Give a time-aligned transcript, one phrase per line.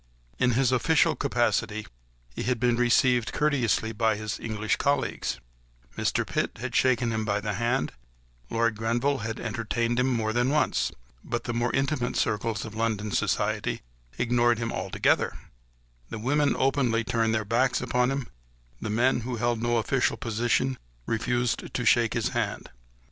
[0.39, 1.85] In his official capacity
[2.35, 5.39] he had been received courteously by his English colleagues:
[5.95, 6.25] Mr.
[6.25, 7.91] Pitt had shaken him by the hand;
[8.49, 10.91] Lord Grenville had entertained him more than once;
[11.23, 13.83] but the more intimate circles of London society
[14.17, 15.37] ignored him altogether;
[16.09, 18.27] the women openly turned their backs upon him;
[18.81, 22.71] the men who held no official position refused to shake his hand.